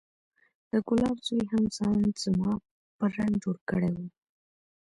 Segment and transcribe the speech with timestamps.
[0.71, 2.51] د ګلاب زوى هم ځان زما
[2.97, 3.97] په رنګ جوړ کړى و.